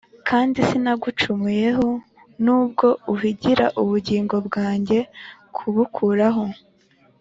[0.27, 1.89] kandi sinagucumuyeho
[2.43, 4.99] nubwo uhigira ubugingo bwanjye
[5.55, 6.45] kubukuraho.